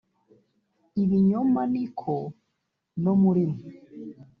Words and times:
ibinyoma 1.03 1.61
ni 1.73 1.85
ko 1.99 2.15
no 3.03 3.13
muri 3.21 3.43
mwe 3.51 3.65